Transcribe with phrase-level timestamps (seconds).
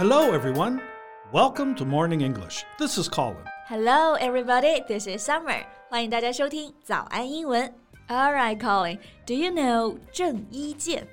[0.00, 0.80] Hello, everyone.
[1.32, 2.64] Welcome to Morning English.
[2.78, 3.44] This is Colin.
[3.68, 4.82] Hello, everybody.
[4.86, 5.64] This is Summer.
[5.88, 7.72] 欢迎大家收听早安英文。
[8.08, 8.98] All right, Colin.
[9.26, 11.06] Do you know 郑伊健？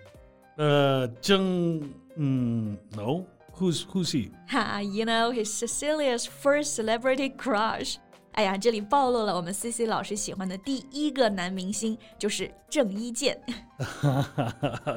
[0.57, 1.93] Uh, Zheng.
[2.18, 3.25] Mm, no.
[3.59, 4.32] Who's who's he?
[4.50, 7.98] Ha, you know he's Cecilia's first celebrity crush.
[8.34, 13.39] 哎呀，这里暴露了我们 C C 老师喜欢的第一个男明星就是郑伊健。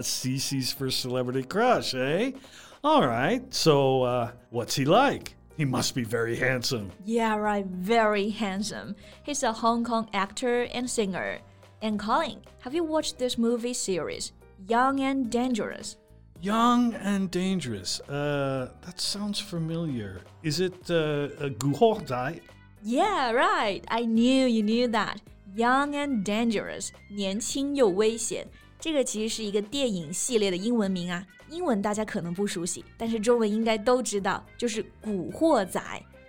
[0.01, 2.35] Cece's first celebrity crush, eh?
[2.83, 3.43] All right.
[3.53, 5.35] So, uh, what's he like?
[5.57, 6.93] He must be very handsome.
[7.05, 7.65] Yeah, right.
[7.67, 8.95] Very handsome.
[9.23, 11.39] He's a Hong Kong actor and singer.
[11.83, 14.33] And Colin, have you watched this movie series,
[14.69, 15.97] Young and Dangerous?
[16.43, 18.01] Young and dangerous.
[18.01, 20.21] Uh, that sounds familiar.
[20.43, 22.41] Is it uh, a Guo Dai?
[22.83, 23.83] Yeah, right.
[23.89, 25.23] I knew you knew that.
[25.55, 28.47] Young and Dangerous，年轻又危险。
[28.81, 35.81] 这个其实是一个电影系列的英文名啊，英文大家可能不熟悉，但是中文应该都知道，就是《古惑仔》。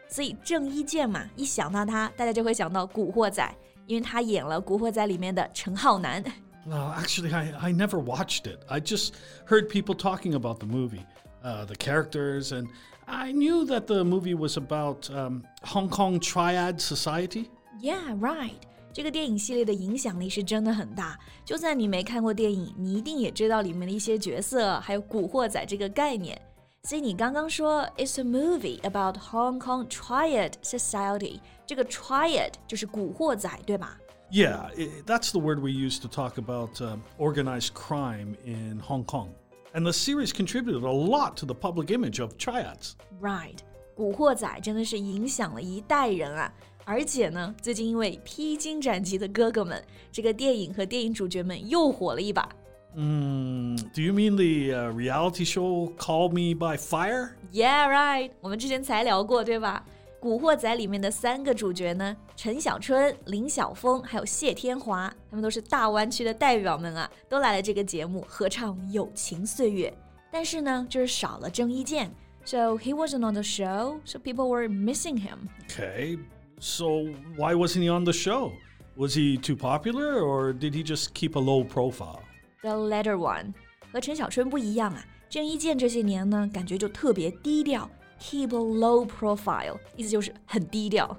[0.10, 3.44] 所以郑伊健嘛，一想到他，大家就会想到《古惑仔》，
[3.86, 6.24] 因为他演了《古惑仔》里面的陈浩南。
[6.66, 8.60] No, actually, I, I never watched it.
[8.68, 9.14] I just
[9.48, 11.06] heard people talking about the movie,
[11.44, 12.68] uh, the characters, and
[13.06, 17.50] I knew that the movie was about um, Hong Kong Triad Society.
[17.82, 18.60] Yeah, right.
[18.94, 26.42] 这个电影系列的影响力是真的很大，就算你没看过电影，你一定也知道里面的一些角色，还有“古惑仔”这个概念。
[26.84, 34.00] 所以你刚刚说 "It's a movie about Hong Kong Triad Society"，这个 Triad 就是古惑仔，对吧？
[34.32, 39.04] Yeah, i that's the word we use to talk about um, organized crime in Hong
[39.06, 39.30] Kong.
[39.74, 42.94] And the series contributed a lot to the public image of triads.
[43.22, 43.58] Right，
[43.96, 46.52] 古惑仔真的是影响了一代人啊！
[46.86, 49.78] 而且呢，最近因为《披荆斩棘的哥哥们》
[50.12, 52.48] 这个电影和电影主角们又火了一把。
[52.96, 57.32] Mm, do you mean the uh, reality show Call Me by Fire?
[57.52, 58.32] Yeah, right。
[58.42, 59.86] 我们之前才聊过，对吧？《
[60.20, 69.90] 古惑仔》里面的三个主角呢，陈小春、林晓峰还有谢天华，他们都是大湾区的代表们啊，都来了这个节目合唱《友情岁月》。
[70.32, 72.12] 但是呢，就是少了郑伊健，
[72.44, 75.48] so he wasn't on the show, so people were missing him.
[75.70, 76.18] Okay,
[76.62, 77.06] so
[77.36, 78.52] why wasn't he on the show?
[78.96, 82.22] Was he too popular or did he just keep a low profile?
[82.62, 83.54] The latter one
[83.94, 87.90] 和陈小春不一样啊，郑伊健这些年呢，感觉就特别低调，
[88.20, 91.16] keep a low profile，意思就是很低调。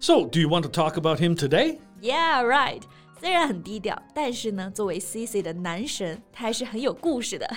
[0.00, 1.78] So, do you want to talk about him today?
[2.00, 2.82] Yeah, right.
[3.20, 7.50] 虽然很低调，但是呢，作为 CC 的男神，他还是很有故事的。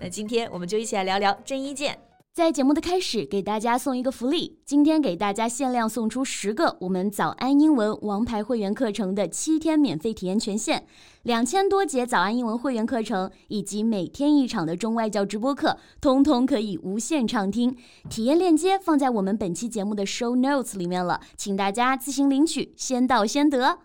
[0.00, 1.96] 那今天我们就一起来聊聊郑伊健。
[2.33, 10.83] 在节目的开始，给大家送一个福利，今天给大家限量送出十个我们早安英文王牌会员课程的七天免费体验权限，
[11.21, 17.77] 两千多节早安英文会员课程以及每天一场的中外教直播课，通通可以无限畅听。
[18.09, 23.77] 体验链接放在我们本期节目的 show notes 里面了，请大家自行领取，先到先得。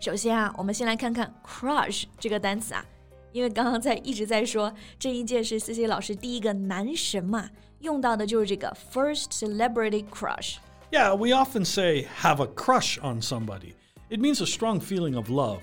[0.00, 2.84] 首先啊，我们先来看看 crush 这个单词啊，
[3.30, 7.48] 因为刚刚在一直在说这一届是 CC 老师第一个男神嘛，
[7.79, 10.55] 用到的就是这个 first celebrity crush。
[10.91, 13.73] Yeah, we often say have a crush on somebody.
[14.09, 15.61] It means a strong feeling of love,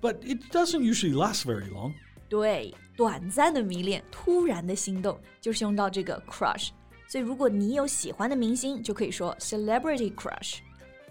[0.00, 1.94] but it doesn't usually last very long.
[2.28, 6.68] 对，短暂的迷恋，突然的心动，就是用到这个 crush。
[7.08, 10.58] 所以如果你有喜欢的明星，就可以说 celebrity crush。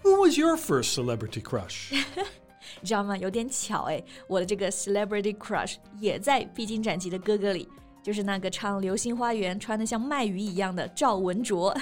[0.04, 1.92] Who was your first celebrity crush?
[2.80, 3.16] 你知道吗？
[3.16, 7.68] 有点巧哎，我的这个 celebrity crush 也在《披荆斩棘的哥哥》里，
[8.03, 11.75] 就是那个唱《流星花园》穿得像卖鱼一样的赵文卓。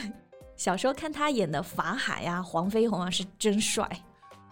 [0.55, 3.89] 小时候看他演的法海呀、黄飞鸿啊，是真帅。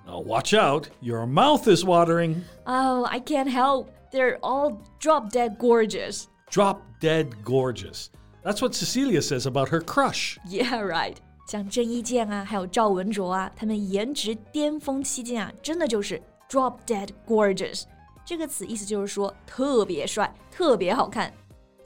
[0.08, 2.42] now, watch out, your mouth is watering.
[2.66, 3.86] Oh, I can't help.
[4.12, 6.24] They're all drop dead gorgeous.
[6.50, 8.08] Drop dead gorgeous.
[8.44, 10.38] That's what Cecilia says about her crush.
[10.48, 11.18] Yeah, right.
[11.46, 16.20] 像郑伊健啊，还有赵文卓啊，他们颜值巅峰期间啊，真的就是
[16.50, 17.84] drop dead gorgeous
[18.26, 21.32] 这个词，意思就是说特别帅，特别好看。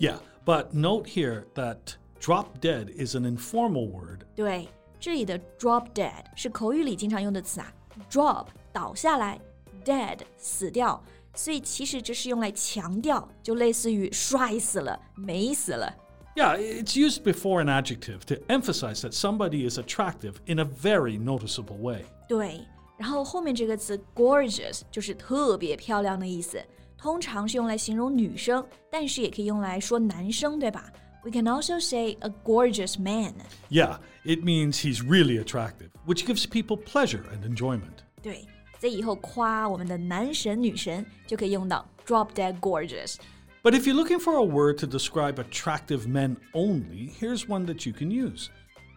[0.03, 4.69] Yeah, but note here that drop dead is an informal word 对，
[5.01, 7.73] 这里的 drop dead 是口语里经常用的词啊，
[8.11, 9.41] drop 倒下来，
[9.85, 11.03] dead 死掉，
[11.35, 15.93] 所以其实这是用来强调，就类似于帅死了、美死了。
[16.37, 21.19] Yeah, it's used before an adjective to emphasize that somebody is attractive in a very
[21.19, 22.05] noticeable way.
[22.29, 22.61] 对，
[22.97, 26.63] 然后后面这个词 gorgeous 就是特别漂亮的意思，
[27.03, 30.93] 通常是用来形容女生，但是也可以用来说男生，对吧？
[31.25, 33.35] We can also say a gorgeous man。
[33.69, 38.05] Yeah, it means he's really attractive, which gives people pleasure and enjoyment.
[38.23, 38.47] 对，
[38.81, 43.17] 所以以后夸我们的男神女神就可以用到 drop dead gorgeous。
[43.63, 47.85] But if you're looking for a word to describe attractive men only, here's one that
[47.85, 48.49] you can use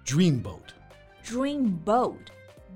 [0.05, 0.73] dreamboat.
[1.25, 2.17] Dreamboat,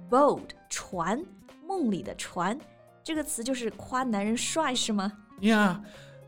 [0.10, 1.24] boat 船，
[1.66, 2.60] 梦里的船，
[3.04, 5.12] 这个词就是夸男人帅是吗？
[5.40, 5.78] Yeah,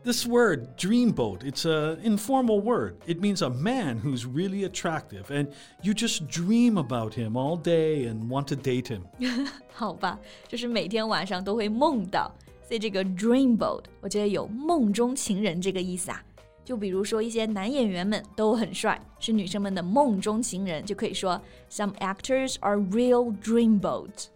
[0.04, 2.96] this word, dreamboat, it's an informal word.
[3.06, 5.48] It means a man who's really attractive and
[5.82, 9.02] you just dream about him all day and want to date him.
[9.72, 12.30] 好吧，就是每天晚上都会梦到，
[12.66, 16.22] 所以这个 dreamboat 我觉得有梦中情人这个意思啊。
[16.64, 21.40] 就比如说一些男演员们都很帅，是女生们的梦中情人，就可以说
[21.70, 24.26] Some actors are real dreamboats.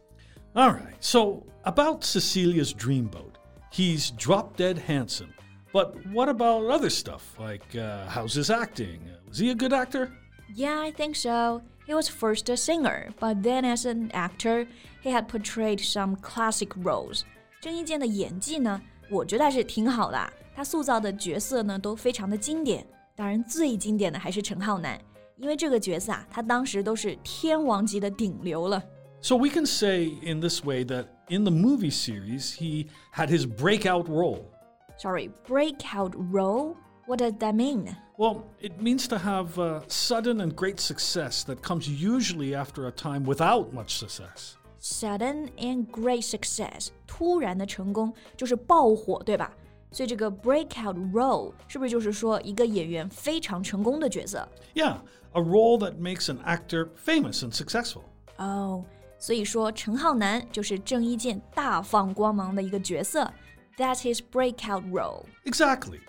[0.57, 3.37] All right, so about Cecilia's dreamboat,
[3.71, 5.33] he's drop dead handsome.
[5.73, 7.35] But what about other stuff?
[7.39, 9.01] Like, uh, how's his acting?
[9.29, 10.11] Was he a good actor?
[10.55, 11.63] Yeah, I think so.
[11.87, 14.67] He was first a singer, but then as an actor,
[15.03, 17.23] he had portrayed some classic roles.
[17.61, 20.31] 郑伊健的演技呢，我觉得还是挺好的啊。
[20.55, 22.87] 他塑造的角色呢，都非常的经典。
[23.17, 25.01] 当然，最经典的还是陈浩南，
[25.39, 28.83] 因为这个角色啊，他当时都是天王级的顶流了。
[29.21, 33.47] So we can say in this way that in the movie series, he had his
[33.47, 34.51] breakout role.
[34.97, 36.77] Sorry, breakout role?
[37.07, 37.97] What does that mean?
[38.17, 42.93] Well, it means to have uh, sudden and great success that comes usually after a
[42.93, 44.57] time without much success.
[44.79, 49.53] Sudden and great success，突然的成功就是爆火，对吧？
[49.91, 54.49] 所以这个 breakout role 是不是就是说一个演员非常成功的角色？
[54.75, 54.97] Yeah,
[55.33, 58.03] a role that makes an actor famous and successful.
[58.39, 58.85] 哦、
[59.19, 63.33] 所以说陈浩南就是郑伊健大放光芒的一个角色。
[63.77, 65.27] That's his breakout role.
[65.45, 66.01] Exactly.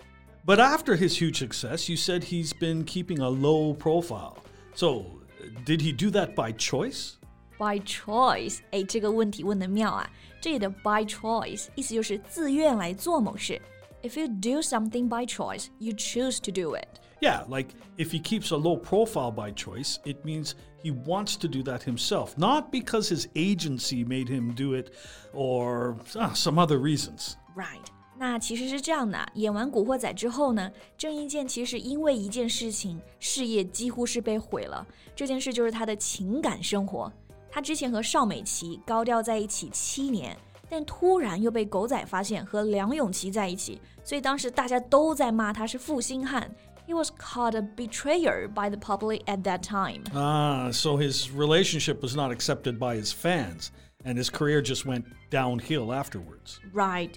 [0.44, 4.36] But after his huge success, you said he's been keeping a low profile.
[4.74, 5.06] So,
[5.40, 7.12] uh, did he do that by choice?
[7.56, 10.10] By choice，哎，这个问题问的妙啊！
[10.40, 13.58] 这里的 by choice 意思就是自愿来做某事。
[14.02, 17.00] If you do something by choice, you choose to do it.
[17.20, 20.52] Yeah, like if he keeps a low profile by choice, it means
[20.82, 24.92] he wants to do that himself, not because his agency made him do it
[25.32, 27.34] or ah, some other reasons.
[27.56, 27.84] Right，
[28.18, 34.86] 那其实是这样的，演完《古惑仔》之后呢，郑伊健其实因为一件事情，事业几乎是被毁了。
[35.16, 37.10] 这件事就是他的情感生活。
[37.50, 40.36] 他之前和邵美琪高调在一起七年，
[40.68, 46.50] 但突然又被狗仔发现和梁咏琪在一起，所以当时大家都在骂他是负心汉。
[46.88, 50.04] He was called a betrayer by the public at that time.
[50.14, 53.70] Ah, so his relationship was not accepted by his fans,
[54.04, 56.60] and his career just went downhill afterwards.
[56.74, 57.12] Right，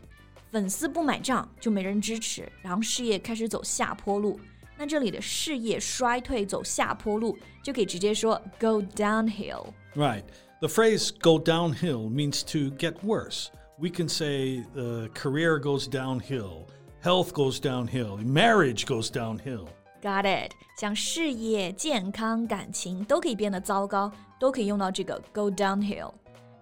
[0.52, 4.40] 粉丝不买账就没人支持，然后事业开始走下坡路。
[4.78, 9.74] 那这里的事业衰退走下坡路，就可以直接说 go downhill。
[9.96, 10.24] Right.
[10.60, 13.50] The phrase go downhill means to get worse.
[13.78, 16.68] We can say the career goes downhill,
[17.04, 19.68] health goes downhill, marriage goes downhill.
[20.02, 20.52] Got it？
[20.80, 26.14] 像事业、健康、感情都可以变得糟糕，都可以用到这个 go downhill。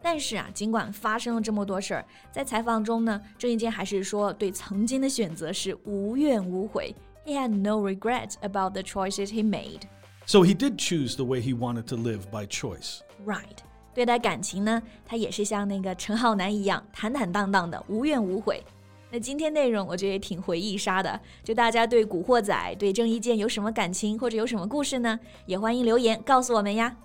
[0.02, 6.96] 但是啊，尽管发生了这么多事儿，在采访中呢，郑伊健还是说对曾经的选择是无怨无悔。
[7.25, 9.81] He had no regrets about the choices he made.
[10.28, 13.00] So he did choose the way he wanted to live by choice.
[13.25, 13.57] Right，
[13.94, 18.63] 对待感情呢，他也是像那个陈浩南一样坦坦荡荡的，无怨无悔。
[19.12, 25.19] 那今天内容我觉得也挺回忆杀的，就大家对《古惑仔》、对郑伊健有什么感情或者有什么故事呢？
[25.46, 26.96] 也欢迎留言告诉我们呀。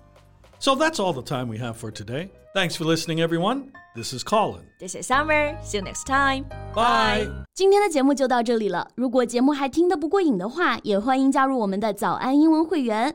[0.58, 2.28] So that's all the time we have for today.
[2.54, 3.72] Thanks for listening, everyone.
[3.94, 4.62] This is Colin.
[4.78, 5.56] This is Summer.
[5.62, 6.44] See you next time.
[6.74, 7.28] Bye.
[7.54, 8.88] 今天的节目就到这里了。
[8.94, 13.14] 如果节目还听得不过瘾的话，也欢迎加入我们的早安英文会员。